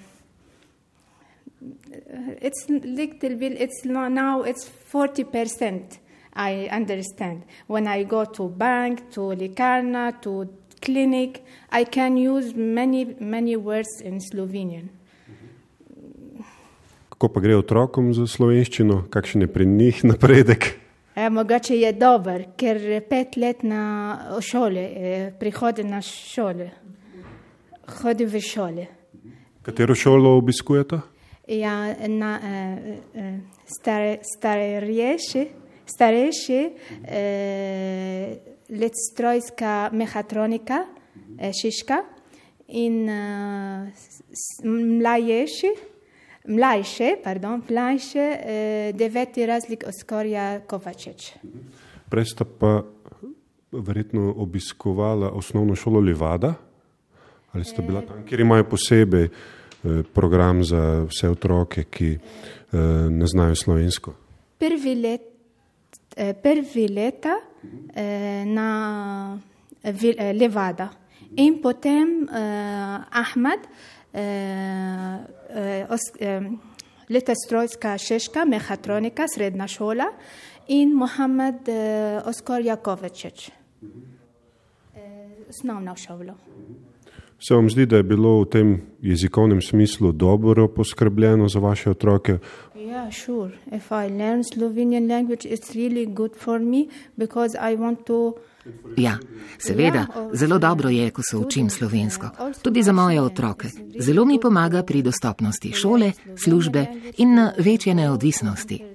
it's 2.41 2.69
little 2.69 3.37
bit 3.37 3.61
it's 3.61 3.85
now 3.85 4.43
it's 4.43 4.69
40 4.69 5.25
percent 5.25 5.99
I 6.35 6.69
understand 6.71 7.43
when 7.67 7.89
I 7.89 8.05
go 8.05 8.25
to 8.25 8.49
bank 8.49 9.11
to 9.13 9.21
likarna 9.21 10.21
to 10.23 10.49
clinic 10.81 11.45
I 11.71 11.85
can 11.85 12.17
use 12.17 12.55
many 12.55 13.17
many 13.21 13.57
words 13.57 14.01
in 14.01 14.21
Slovenian 14.21 14.91
Kako 17.19 17.33
pa 17.35 17.41
gre 17.41 17.57
otrokom 17.59 18.13
za 18.15 18.29
slovenščino, 18.31 19.09
kakšen 19.11 19.43
je 19.43 19.47
pri 19.51 19.65
njih 19.67 20.05
napredek? 20.07 20.69
E, 21.19 21.25
mogoče 21.35 21.75
je 21.75 21.91
dober, 21.99 22.45
ker 22.55 22.79
pet 23.11 23.35
let 23.37 23.65
na 23.67 24.39
šole, 24.39 24.85
e, 24.87 25.17
prihodi 25.41 25.83
na 25.83 25.99
šole, 25.99 26.69
hodi 27.99 28.23
v 28.23 28.43
šole. 28.47 28.87
Katero 29.67 29.99
šolo 29.99 30.37
obiskujete? 30.39 31.01
Ja, 31.49 31.95
na 32.09 32.41
e, 32.45 32.99
e, 33.15 33.39
stare, 33.65 34.19
starejši, 34.23 35.47
starejši 35.87 36.61
e, 37.09 37.23
letstrojska 38.69 39.91
mehatronika, 39.93 40.85
e, 41.39 41.53
Šiška 41.53 42.03
in 42.69 43.09
e, 43.09 43.23
mlajši 45.01 45.73
mlajše, 46.49 47.17
pardon, 47.25 47.63
mlajše, 47.71 48.19
eh, 48.19 48.93
deveti 48.95 49.47
razlik 49.47 49.85
Oskorja 49.87 50.61
Kovačič. 50.61 51.33
Prej 52.09 52.25
sta 52.25 52.45
pa 52.45 52.83
verjetno 53.73 54.35
obiskovala 54.37 55.31
osnovno 55.31 55.75
šolo 55.75 56.01
Levada, 56.01 56.55
ali 57.53 57.65
sta 57.65 57.83
bila 57.83 58.01
tam, 58.01 58.25
kjer 58.27 58.41
imajo 58.41 58.65
posebej 58.65 59.25
eh, 59.25 59.58
program 60.13 60.65
za 60.65 61.05
vse 61.09 61.29
otroke, 61.29 61.85
ki 61.85 62.13
eh, 62.13 62.79
ne 63.11 63.27
znajo 63.27 63.55
slovensko? 63.55 64.15
Prvi, 64.59 64.95
let, 64.95 65.23
eh, 66.17 66.35
prvi 66.43 66.89
leta 66.89 67.37
eh, 67.95 68.45
na 68.47 69.39
eh, 69.83 70.33
Levada 70.33 70.89
in 71.37 71.61
potem 71.63 72.29
eh, 72.29 72.99
Ahmed, 73.11 73.61
eh, 74.13 75.19
Litestrojska 77.09 77.99
Šeška, 77.99 78.45
mehatronika, 78.45 79.25
srednja 79.35 79.67
šola 79.69 80.11
in 80.69 80.93
Mohamed 80.93 81.69
Oskar 82.29 82.61
Jakovečič, 82.61 83.51
osnovna 85.49 85.97
šola. 85.97 86.35
Se 87.39 87.55
vam 87.55 87.71
zdi, 87.71 87.87
da 87.87 87.97
je 87.97 88.03
bilo 88.03 88.41
v 88.41 88.51
tem 88.51 88.81
jezikovnem 89.03 89.63
smislu 89.63 90.13
dobro 90.13 90.69
poskrbljeno 90.69 91.49
za 91.49 91.59
vaše 91.59 91.91
otroke? 91.91 92.39
Ja, 92.75 93.13
sure. 93.13 93.53
If 93.73 93.91
I 93.91 94.19
learn 94.19 94.45
Slovenian 94.45 95.09
language, 95.09 95.49
it's 95.49 95.75
really 95.75 96.15
good 96.15 96.37
for 96.37 96.61
me 96.61 96.87
because 97.17 97.73
I 97.73 97.77
want 97.77 97.99
to 98.07 98.35
Ja, 98.97 99.19
seveda, 99.59 100.07
zelo 100.33 100.59
dobro 100.59 100.89
je, 100.89 101.11
ko 101.11 101.23
se 101.31 101.37
učim 101.37 101.71
slovensko. 101.71 102.27
Tudi 102.63 102.83
za 102.83 102.93
moje 102.93 103.23
otroke. 103.23 103.69
Zelo 103.99 104.25
mi 104.25 104.41
pomaga 104.41 104.83
pri 104.83 105.03
dostopnosti 105.03 105.73
šole, 105.73 106.13
službe 106.45 106.87
in 107.17 107.49
večje 107.59 107.95
neodvisnosti. 107.95 108.85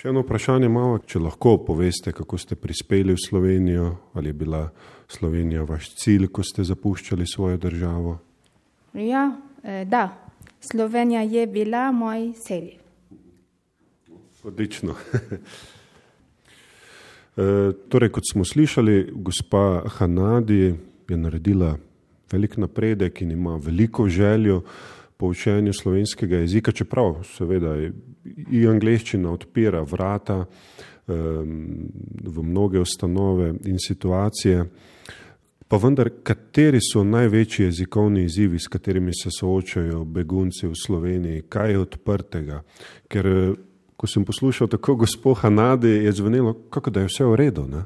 Še 0.00 0.08
eno 0.08 0.22
vprašanje 0.24 0.64
imamo, 0.64 0.94
če 1.04 1.20
lahko 1.20 1.58
poveste, 1.60 2.14
kako 2.16 2.38
ste 2.40 2.56
prispeli 2.56 3.12
v 3.12 3.20
Slovenijo, 3.20 3.88
ali 4.16 4.30
je 4.30 4.36
bila 4.40 4.62
Slovenija 5.12 5.66
vaš 5.68 5.90
cilj, 6.00 6.30
ko 6.32 6.40
ste 6.40 6.64
zapuščali 6.64 7.26
svojo 7.28 7.58
državo? 7.60 8.14
Ja, 8.96 9.26
eh, 9.60 9.84
da, 9.84 10.06
Slovenija 10.64 11.20
je 11.28 11.44
bila 11.46 11.90
moj 11.92 12.32
cilj. 12.32 12.70
Odlično. 14.48 14.96
e, 17.36 17.44
torej, 17.92 18.08
kot 18.16 18.24
smo 18.32 18.48
slišali, 18.48 19.12
gospa 19.12 19.82
Hanadi 19.98 20.72
je 21.12 21.20
naredila 21.20 21.74
velik 22.32 22.56
napredek 22.56 23.20
in 23.20 23.36
ima 23.36 23.60
veliko 23.60 24.08
željo 24.08 24.62
po 25.20 25.26
učenju 25.26 25.72
slovenskega 25.72 26.36
jezika, 26.36 26.72
čeprav 26.72 27.18
seveda 27.36 27.74
i 28.50 28.62
angleščina 28.68 29.28
odpira 29.30 29.82
vrata 29.84 30.38
e, 30.40 30.46
v 32.24 32.42
mnoge 32.42 32.80
ustanove 32.80 33.50
in 33.68 33.76
situacije. 33.78 34.64
Pa 35.68 35.78
vendar, 35.78 36.08
kateri 36.24 36.80
so 36.82 37.04
največji 37.04 37.66
jezikovni 37.68 38.24
izzivi, 38.24 38.58
s 38.58 38.72
katerimi 38.72 39.12
se 39.14 39.28
soočajo 39.30 40.04
begunci 40.04 40.66
v 40.66 40.78
Sloveniji, 40.86 41.44
kaj 41.52 41.70
je 41.70 41.82
odprtega? 41.84 42.62
Ker 43.12 43.28
ko 44.00 44.08
sem 44.08 44.24
poslušal 44.24 44.72
tako 44.72 44.96
gospod 45.04 45.44
Hanadi, 45.44 46.00
je 46.08 46.12
zvenelo, 46.16 46.54
kako 46.72 46.90
da 46.90 47.04
je 47.04 47.12
vse 47.12 47.28
v 47.28 47.36
redu. 47.36 47.66
Ne? 47.68 47.84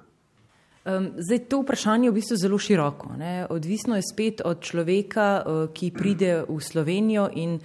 Zdaj, 1.16 1.38
to 1.48 1.62
vprašanje 1.62 2.06
je 2.06 2.10
v 2.10 2.14
bistvu 2.14 2.36
zelo 2.36 2.58
široko. 2.58 3.14
Ne? 3.16 3.46
Odvisno 3.50 3.96
je 3.96 4.02
spet 4.04 4.42
od 4.44 4.60
človeka, 4.60 5.28
eh, 5.40 5.66
ki 5.72 5.90
pride 5.90 6.44
v 6.48 6.60
Slovenijo 6.60 7.28
in 7.32 7.60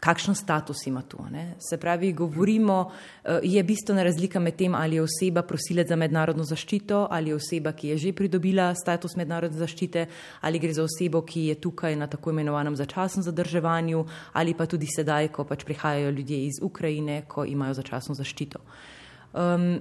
kakšen 0.00 0.34
status 0.34 0.86
ima 0.86 1.02
to. 1.02 1.26
Ne? 1.30 1.54
Se 1.58 1.76
pravi, 1.76 2.12
govorimo, 2.12 2.90
eh, 3.24 3.40
je 3.42 3.62
bistvena 3.62 4.02
razlika 4.02 4.40
med 4.40 4.56
tem, 4.56 4.74
ali 4.74 4.96
je 4.96 5.02
oseba 5.02 5.42
prosilec 5.42 5.88
za 5.88 5.96
mednarodno 5.96 6.44
zaščito, 6.44 7.06
ali 7.10 7.30
je 7.30 7.34
oseba, 7.34 7.72
ki 7.72 7.88
je 7.88 7.96
že 7.98 8.12
pridobila 8.12 8.74
status 8.74 9.16
mednarodne 9.16 9.58
zaščite, 9.58 10.06
ali 10.40 10.58
gre 10.58 10.72
za 10.72 10.82
osebo, 10.82 11.22
ki 11.22 11.46
je 11.46 11.54
tukaj 11.54 11.96
na 11.96 12.06
tako 12.06 12.30
imenovanem 12.30 12.76
začasnem 12.76 13.22
zadrževanju, 13.22 14.04
ali 14.32 14.54
pa 14.54 14.66
tudi 14.66 14.86
sedaj, 14.86 15.28
ko 15.28 15.44
pač 15.44 15.64
prihajajo 15.64 16.10
ljudje 16.10 16.46
iz 16.46 16.62
Ukrajine, 16.62 17.22
ko 17.28 17.44
imajo 17.44 17.74
začasno 17.74 18.14
zaščito. 18.14 18.58
Um, 19.32 19.80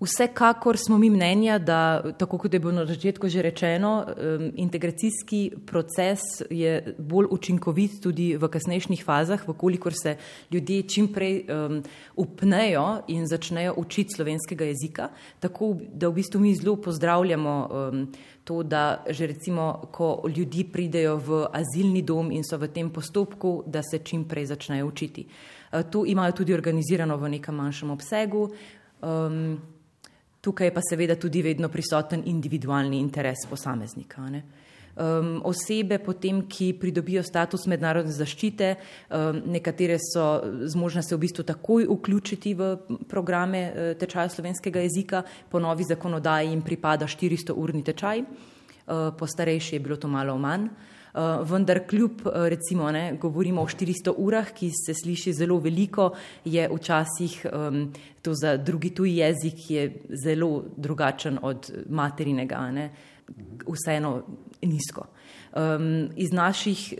Vsekakor 0.00 0.76
smo 0.76 0.98
mi 0.98 1.10
mnenja, 1.10 1.58
da, 1.58 2.02
tako 2.18 2.38
kot 2.38 2.52
je 2.54 2.60
bilo 2.60 2.72
na 2.72 2.84
začetku 2.86 3.28
že 3.28 3.42
rečeno, 3.42 4.06
integracijski 4.54 5.52
proces 5.66 6.20
je 6.50 6.94
bolj 6.98 7.26
učinkovit 7.30 7.98
tudi 8.02 8.36
v 8.36 8.48
kasnejših 8.48 9.02
fazah, 9.04 9.42
vkolikor 9.48 9.92
se 10.02 10.16
ljudje 10.50 10.82
čim 10.82 11.08
prej 11.12 11.46
um, 11.50 11.82
upnejo 12.16 13.02
in 13.08 13.26
začnejo 13.26 13.74
učiti 13.76 14.14
slovenskega 14.16 14.64
jezika. 14.64 15.08
Tako 15.40 15.74
da 15.92 16.08
v 16.08 16.14
bistvu 16.14 16.40
mi 16.40 16.54
zelo 16.54 16.76
pozdravljamo 16.76 17.54
um, 17.70 18.06
to, 18.44 18.62
da 18.62 19.02
že 19.10 19.26
recimo, 19.26 19.88
ko 19.92 20.22
ljudje 20.36 20.64
pridejo 20.72 21.16
v 21.16 21.46
azilni 21.52 22.02
dom 22.02 22.30
in 22.30 22.44
so 22.44 22.56
v 22.56 22.68
tem 22.68 22.90
postopku, 22.90 23.64
da 23.66 23.82
se 23.82 23.98
čim 23.98 24.28
prej 24.28 24.46
začnejo 24.46 24.86
učiti. 24.86 25.26
Uh, 25.72 25.82
to 25.90 26.06
imajo 26.06 26.32
tudi 26.32 26.54
organizirano 26.54 27.16
v 27.16 27.28
nekem 27.28 27.54
manjšem 27.54 27.90
obsegu. 27.90 28.46
Um, 29.02 29.58
Tukaj 30.40 30.70
pa 30.74 30.80
seveda 30.90 31.16
tudi 31.18 31.42
vedno 31.42 31.68
prisoten 31.68 32.22
individualni 32.26 33.00
interes 33.02 33.42
posameznika. 33.50 34.22
Ne? 34.30 34.42
Um, 34.98 35.40
osebe, 35.46 35.98
potem, 36.02 36.40
ki 36.50 36.72
pridobijo 36.80 37.22
status 37.22 37.68
mednarodne 37.70 38.10
zaščite, 38.14 38.72
um, 39.14 39.40
nekatere 39.54 39.98
so 40.02 40.26
zmožne 40.70 41.04
se 41.06 41.14
v 41.14 41.20
bistvu 41.22 41.44
takoj 41.46 41.86
vključiti 41.86 42.54
v 42.58 42.70
programe 43.10 43.64
uh, 43.68 43.90
tečaja 43.98 44.30
slovenskega 44.34 44.82
jezika, 44.86 45.22
po 45.50 45.62
novi 45.62 45.86
zakonodaji 45.86 46.50
jim 46.50 46.62
pripada 46.66 47.06
400-urni 47.06 47.84
tečaj, 47.86 48.22
uh, 48.26 49.10
po 49.18 49.26
starejši 49.26 49.76
je 49.76 49.82
bilo 49.86 49.98
to 50.02 50.10
malo 50.10 50.38
manj. 50.38 50.66
Uh, 50.66 50.97
vendar 51.44 51.86
kljub, 51.86 52.20
eh, 52.26 52.48
recimo, 52.48 52.90
ne, 52.92 53.16
govorimo 53.20 53.62
o 53.62 53.66
400 53.66 54.14
urah, 54.16 54.52
ki 54.54 54.70
se 54.70 54.94
sliši 54.94 55.32
zelo 55.32 55.58
veliko, 55.58 56.12
je 56.44 56.68
včasih 56.72 57.46
um, 57.52 57.92
to 58.22 58.34
za 58.34 58.56
drugi 58.56 58.90
tuji 58.94 59.16
jezik 59.16 59.70
je 59.70 59.92
zelo 60.24 60.64
drugačen 60.76 61.38
od 61.42 61.72
materinega, 61.88 62.70
ne, 62.70 62.90
vseeno 63.66 64.22
nizko. 64.62 65.06
Um, 65.56 66.08
iz 66.16 66.32
naših 66.32 66.94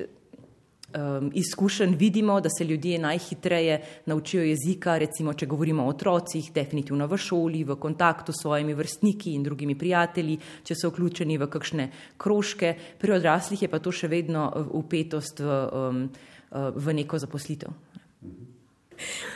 um, 0.94 1.30
izkušenj 1.34 1.96
vidimo, 1.96 2.40
da 2.40 2.48
se 2.48 2.64
ljudje 2.64 2.98
najhitreje 2.98 3.82
naučijo 4.06 4.42
jezika, 4.42 4.98
recimo, 4.98 5.34
če 5.34 5.46
govorimo 5.46 5.84
o 5.84 5.88
otrocih, 5.88 6.52
definitivno 6.52 7.06
v 7.06 7.16
šoli, 7.16 7.64
v 7.64 7.76
kontaktu 7.76 8.32
s 8.32 8.42
svojimi 8.42 8.74
vrstniki 8.74 9.34
in 9.34 9.42
drugimi 9.42 9.78
prijatelji, 9.78 10.38
če 10.64 10.74
so 10.74 10.92
vključeni 10.92 11.38
v 11.38 11.50
kakšne 11.50 11.90
krožke. 12.16 12.74
Pri 12.98 13.18
odraslih 13.18 13.62
je 13.62 13.68
pa 13.68 13.78
to 13.78 13.92
še 13.92 14.08
vedno 14.08 14.48
upetost 14.70 15.40
v, 15.40 15.58
um, 15.72 16.04
uh, 16.50 16.70
v 16.74 17.00
neko 17.02 17.18
zaposlitev. 17.18 17.76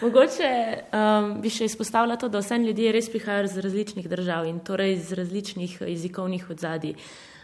Mogoče 0.02 0.52
um, 0.92 1.34
bi 1.42 1.50
še 1.50 1.68
izpostavila 1.70 2.16
to, 2.16 2.28
da 2.28 2.42
vse 2.42 2.58
ljudje 2.62 2.92
res 2.92 3.10
prihajajo 3.10 3.50
iz 3.50 3.58
različnih 3.64 4.08
držav 4.08 4.46
in 4.50 4.60
torej 4.60 4.96
iz 4.96 5.12
različnih 5.12 5.76
jezikovnih 5.86 6.50
odzadij. 6.50 6.96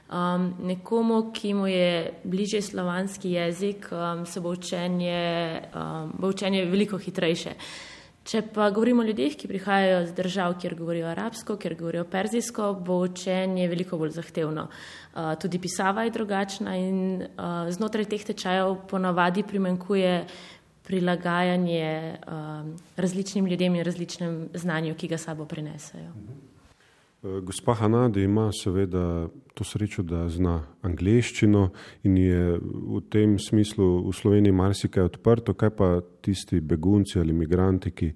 Um, 0.09 0.55
nekomu, 0.65 1.29
ki 1.37 1.53
mu 1.55 1.67
je 1.69 2.15
bližje 2.25 2.63
slovanski 2.63 3.35
jezik, 3.37 3.91
um, 3.93 4.25
se 4.27 4.41
bo 4.41 4.55
učenje, 4.57 5.63
um, 5.77 6.15
bo 6.17 6.33
učenje 6.33 6.65
veliko 6.65 6.99
hitrejše. 6.99 7.53
Če 8.29 8.43
pa 8.53 8.67
govorimo 8.69 9.01
o 9.01 9.07
ljudeh, 9.09 9.33
ki 9.41 9.49
prihajajo 9.49 10.01
iz 10.05 10.11
držav, 10.13 10.59
kjer 10.61 10.75
govorijo 10.77 11.07
arabsko, 11.09 11.57
kjer 11.57 11.75
govorijo 11.79 12.03
perzijsko, 12.13 12.75
bo 12.85 12.99
učenje 13.07 13.69
veliko 13.69 13.97
bolj 14.01 14.11
zahtevno. 14.17 14.67
Uh, 14.69 15.31
tudi 15.41 15.61
pisava 15.61 16.05
je 16.05 16.13
drugačna 16.17 16.77
in 16.77 16.99
uh, 17.23 17.71
znotraj 17.73 18.09
teh 18.09 18.27
tečajev 18.29 18.75
ponavadi 18.91 19.47
primankuje 19.49 20.13
prilagajanje 20.89 22.17
um, 22.17 22.77
različnim 22.97 23.47
ljudem 23.47 23.75
in 23.77 23.85
različnem 23.85 24.49
znanju, 24.55 24.95
ki 24.97 25.09
ga 25.09 25.19
sabo 25.19 25.45
prinesajo. 25.45 26.09
Mhm. 26.17 26.49
Eh, 27.23 27.41
gospa 27.41 27.75
Hanadi 27.75 28.23
ima 28.23 28.51
seveda 28.63 29.29
to 29.55 29.65
srečo, 29.65 30.03
da 30.03 30.29
zna 30.29 30.63
angliščino 30.83 31.69
in 32.07 32.17
je 32.17 32.59
v 32.63 33.01
tem 33.11 33.35
smislu 33.39 34.09
v 34.09 34.13
Sloveniji 34.15 34.55
marsikaj 34.55 35.03
odprto, 35.03 35.55
kaj 35.55 35.71
pa 35.71 35.89
tisti 36.23 36.61
begunci 36.61 37.19
ali 37.19 37.35
imigranti, 37.35 37.91
ki 37.91 38.13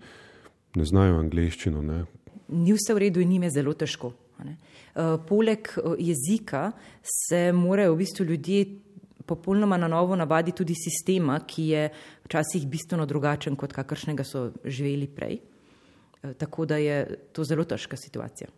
ne 0.78 0.84
znajo 0.84 1.18
angliščino. 1.18 1.82
Ne? 1.82 2.04
Ni 2.48 2.76
vse 2.78 2.94
v 2.94 3.02
redu 3.08 3.20
in 3.20 3.34
njime 3.34 3.50
zelo 3.50 3.74
težko. 3.74 4.12
Ne? 4.44 4.56
Eh, 4.94 5.16
poleg 5.28 5.66
eh, 5.76 5.94
jezika 5.98 6.70
se 7.02 7.50
morajo 7.52 7.94
v 7.94 8.04
bistvu 8.04 8.24
ljudje 8.30 8.64
popolnoma 9.26 9.76
na 9.76 9.88
novo 9.88 10.16
navaditi 10.16 10.56
tudi 10.56 10.74
sistema, 10.74 11.40
ki 11.46 11.66
je 11.68 11.88
včasih 12.24 12.66
bistveno 12.68 13.06
drugačen, 13.06 13.56
kot 13.56 13.72
kakršnega 13.72 14.24
so 14.24 14.50
živeli 14.64 15.06
prej. 15.06 15.38
Tako 16.38 16.66
da 16.66 16.76
je 16.76 17.16
to 17.32 17.44
zelo 17.44 17.64
težka 17.64 17.96
situacija 17.96 18.48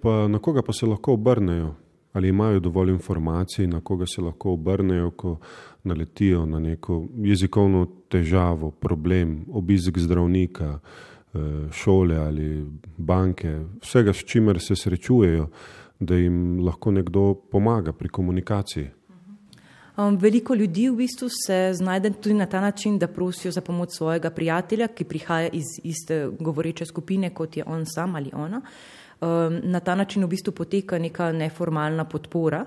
pa, 0.00 0.28
na 0.28 0.38
koga 0.38 0.62
pa 0.62 0.72
se 0.72 0.86
lahko 0.86 1.12
obrnejo? 1.12 1.74
Ali 2.12 2.28
imajo 2.28 2.60
dovolj 2.60 2.90
informacij, 2.90 3.66
na 3.66 3.80
koga 3.80 4.06
se 4.06 4.22
lahko 4.22 4.52
obrnejo, 4.52 5.10
ko 5.10 5.36
naletijo 5.84 6.46
na 6.46 6.60
neko 6.60 7.04
jezikovno 7.16 7.86
težavo, 8.08 8.70
problem, 8.70 9.44
obisk 9.52 9.98
zdravnika, 9.98 10.78
eh, 11.34 11.38
šole 11.72 12.16
ali 12.16 12.66
banke, 12.96 13.58
vsega, 13.82 14.12
s 14.12 14.24
čimer 14.24 14.60
se 14.60 14.76
srečujejo, 14.76 15.48
da 16.00 16.14
jim 16.14 16.60
lahko 16.64 16.90
nekdo 16.90 17.34
pomaga 17.34 17.92
pri 17.92 18.08
komunikaciji? 18.08 18.88
Um, 19.96 20.16
veliko 20.20 20.54
ljudi 20.54 20.90
v 20.90 20.96
bistvu 20.96 21.28
se 21.32 21.70
znajde 21.72 22.10
tudi 22.10 22.34
na 22.34 22.46
ta 22.46 22.60
način, 22.60 22.98
da 22.98 23.08
prosijo 23.08 23.52
za 23.52 23.60
pomoč 23.60 23.96
svojega 23.96 24.30
prijatelja, 24.30 24.88
ki 24.88 25.04
prihaja 25.04 25.48
iz 25.48 25.64
iste 25.84 26.28
govoreče 26.40 26.84
skupine, 26.86 27.30
kot 27.34 27.56
je 27.56 27.64
on 27.66 27.86
sam 27.86 28.14
ali 28.14 28.30
ona. 28.34 28.60
Um, 29.20 29.60
na 29.64 29.80
ta 29.80 29.94
način 29.94 30.24
v 30.24 30.28
bistvu 30.28 30.52
poteka 30.52 30.98
neka 30.98 31.32
neformalna 31.32 32.04
podpora. 32.04 32.64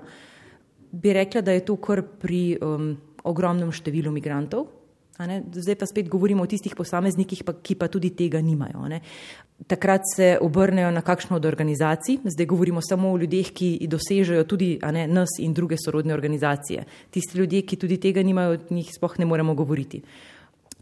Bi 0.92 1.12
rekla, 1.12 1.40
da 1.40 1.52
je 1.52 1.64
to 1.64 1.76
kar 1.76 2.02
pri 2.02 2.58
um, 2.60 2.96
ogromnem 3.24 3.70
številu 3.72 4.10
migrantov. 4.10 4.79
Zdaj 5.52 5.74
pa 5.74 5.86
spet 5.86 6.08
govorimo 6.08 6.42
o 6.42 6.48
tistih 6.48 6.74
posameznikih, 6.76 7.42
pa, 7.44 7.52
ki 7.52 7.74
pa 7.74 7.88
tudi 7.88 8.10
tega 8.16 8.40
nimajo. 8.40 8.86
Ne? 8.88 9.00
Takrat 9.68 10.06
se 10.16 10.38
obrnejo 10.40 10.90
na 10.90 11.02
kakšno 11.04 11.36
od 11.36 11.44
organizacij, 11.44 12.18
zdaj 12.24 12.46
govorimo 12.46 12.80
samo 12.80 13.12
o 13.12 13.18
ljudeh, 13.20 13.50
ki 13.52 13.86
dosežejo 13.90 14.44
tudi 14.48 14.78
ne, 14.92 15.06
nas 15.06 15.36
in 15.38 15.54
druge 15.54 15.76
sorodne 15.76 16.14
organizacije. 16.14 16.84
Tisti 17.10 17.38
ljudje, 17.38 17.62
ki 17.62 17.76
tudi 17.76 18.00
tega 18.00 18.22
nimajo, 18.22 18.56
od 18.56 18.70
njih 18.70 18.94
spoh 18.94 19.18
ne 19.18 19.28
moremo 19.28 19.54
govoriti. 19.54 20.02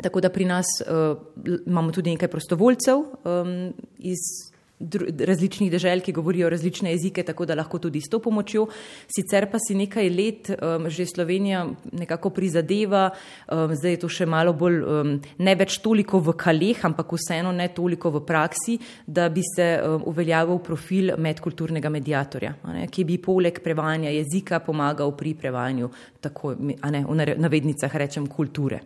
Tako 0.03 0.21
da 0.21 0.31
pri 0.31 0.45
nas 0.45 0.67
uh, 0.87 1.19
imamo 1.67 1.91
tudi 1.93 2.11
nekaj 2.15 2.29
prostovoljcev 2.29 2.99
um, 2.99 3.73
iz 3.99 4.23
različnih 4.81 5.71
dežel, 5.71 6.01
ki 6.01 6.13
govorijo 6.13 6.49
različne 6.51 6.93
jezike, 6.93 7.23
tako 7.23 7.47
da 7.47 7.55
lahko 7.55 7.79
tudi 7.79 8.01
s 8.01 8.09
to 8.09 8.21
pomočjo. 8.23 8.67
Sicer 9.11 9.49
pa 9.51 9.59
si 9.59 9.75
nekaj 9.75 10.11
let 10.11 10.51
um, 10.51 10.89
že 10.91 11.07
Slovenija 11.07 11.67
nekako 11.93 12.31
prizadeva, 12.31 13.11
um, 13.53 13.75
zdaj 13.75 13.93
je 13.93 14.01
to 14.05 14.09
še 14.09 14.27
malo 14.27 14.53
bolj, 14.53 14.79
um, 14.83 15.15
ne 15.39 15.55
več 15.59 15.81
toliko 15.83 16.21
v 16.23 16.37
kaleh, 16.39 16.85
ampak 16.85 17.13
vseeno 17.19 17.53
ne 17.53 17.69
toliko 17.75 18.11
v 18.11 18.23
praksi, 18.27 18.79
da 19.07 19.29
bi 19.29 19.43
se 19.43 19.69
um, 19.83 20.07
uveljavil 20.13 20.63
profil 20.63 21.17
medkulturnega 21.19 21.91
medijatorja, 21.91 22.55
ne, 22.73 22.87
ki 22.87 23.05
bi 23.05 23.19
poleg 23.19 23.63
prevajanja 23.65 24.15
jezika 24.15 24.63
pomagal 24.65 25.17
pri 25.19 25.35
prevajanju, 25.35 25.91
tako 26.21 26.55
ne, 26.55 27.05
v 27.09 27.35
navednicah 27.39 27.97
rečem, 27.99 28.27
kulture. 28.27 28.81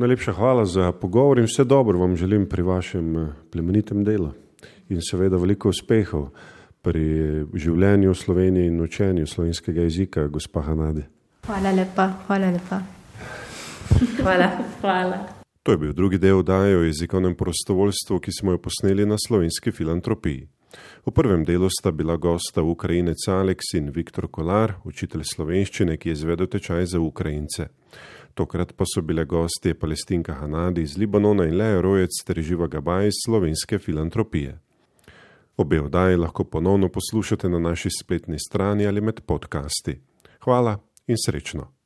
Najlepša 0.00 0.32
hvala 0.32 0.64
za 0.64 0.92
pogovor 0.96 1.38
in 1.38 1.44
vse 1.44 1.64
dobro 1.68 1.98
vam 2.00 2.16
želim 2.16 2.46
pri 2.48 2.62
vašem 2.64 3.16
eh, 3.16 3.26
plemenitem 3.52 4.04
delu 4.04 4.32
in 4.92 5.02
seveda 5.02 5.40
veliko 5.40 5.72
uspehov 5.72 6.28
pri 6.82 7.04
življenju 7.54 8.10
v 8.10 8.18
Sloveniji 8.18 8.70
in 8.70 8.80
učenju 8.82 9.26
slovenskega 9.26 9.86
jezika, 9.86 10.26
gospa 10.28 10.64
Hanade. 10.66 11.06
Hvala 11.46 11.72
lepa, 11.74 12.08
hvala 12.26 12.50
lepa. 12.54 12.82
Hvala, 14.18 14.48
hvala. 14.80 15.20
To 15.62 15.72
je 15.72 15.78
bil 15.78 15.92
drugi 15.92 16.18
del 16.18 16.38
oddaje 16.38 16.76
o 16.78 16.82
jezikovnem 16.82 17.36
prostovoljstvu, 17.38 18.18
ki 18.18 18.32
smo 18.34 18.56
jo 18.56 18.58
posneli 18.58 19.06
na 19.06 19.16
slovenski 19.26 19.70
filantropiji. 19.70 20.48
V 21.06 21.10
prvem 21.10 21.44
delu 21.44 21.68
sta 21.70 21.90
bila 21.90 22.16
gosta 22.16 22.62
Ukrajinec 22.62 23.28
Aleks 23.28 23.74
in 23.74 23.90
Viktor 23.94 24.26
Kolar, 24.30 24.74
učitelj 24.84 25.22
slovenščine, 25.34 25.96
ki 25.96 26.08
je 26.08 26.18
izvedel 26.18 26.48
tečaj 26.50 26.86
za 26.94 27.00
Ukrajince. 27.00 27.68
Tokrat 28.34 28.72
pa 28.72 28.84
so 28.88 29.02
bile 29.02 29.24
gostje 29.24 29.74
Palestinka 29.74 30.34
Hanadi 30.34 30.82
iz 30.82 30.96
Libanona 30.98 31.44
in 31.44 31.56
Leo 31.56 31.82
Rojec 31.82 32.22
ter 32.26 32.40
Živa 32.40 32.66
Gabaj 32.66 33.06
iz 33.06 33.20
slovenske 33.26 33.78
filantropije. 33.78 34.58
Obe 35.56 35.80
oddaji 35.80 36.16
lahko 36.16 36.44
ponovno 36.44 36.88
poslušate 36.88 37.48
na 37.48 37.58
naši 37.58 37.88
spletni 38.02 38.38
strani 38.38 38.86
ali 38.86 39.00
med 39.00 39.20
podcasti. 39.26 40.00
Hvala 40.44 40.78
in 41.06 41.16
srečno! 41.26 41.72